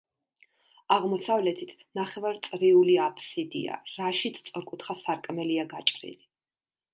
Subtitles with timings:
[0.93, 6.19] აღმოსავლეთით ნახევარწრიული აფსიდია, რაშიც სწორკუთხა სარკმელია გაჭრილი.